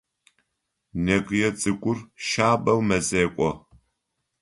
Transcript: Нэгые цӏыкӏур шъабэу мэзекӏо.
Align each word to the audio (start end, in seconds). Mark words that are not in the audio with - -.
Нэгые 1.05 1.49
цӏыкӏур 1.59 1.97
шъабэу 2.27 2.79
мэзекӏо. 2.87 3.49